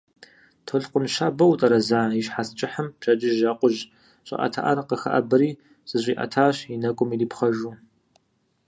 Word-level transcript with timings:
Толъкъун 0.65 1.05
щабэу 1.13 1.51
утӀэрэза 1.53 2.01
и 2.19 2.21
щхьэц 2.25 2.49
кӀыхьым 2.57 2.87
пщэдджыжь 2.99 3.43
акъужь 3.51 3.81
щӀыӀэтыӀэр 4.27 4.79
къыхэӀэбэри 4.87 5.49
зэщӀиӀэтащ, 5.89 6.57
и 6.73 6.75
нэкӀум 6.81 7.09
ирипхъэжу. 7.13 7.71